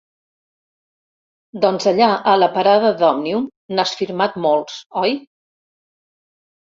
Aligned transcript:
Doncs 1.65 1.85
allà 1.91 2.07
a 2.33 2.33
la 2.43 2.49
parada 2.57 2.91
d'Òmnium 3.03 3.45
n'has 3.75 3.95
firmat 4.03 4.43
molts, 4.47 4.81
oi? 5.07 5.15